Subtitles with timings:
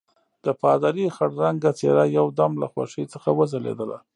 [0.45, 3.97] د پادري خړ رنګه څېره یو دم له خوښۍ څخه وځلېدله.